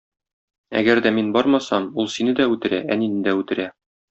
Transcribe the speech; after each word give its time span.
Әгәр 0.79 1.01
дә 1.07 1.11
мин 1.17 1.29
бармасам, 1.35 1.85
ул 2.05 2.09
сине 2.17 2.35
дә 2.43 2.49
үтерә, 2.57 2.81
әнине 2.97 3.23
дә 3.31 3.37
үтерә. 3.43 3.71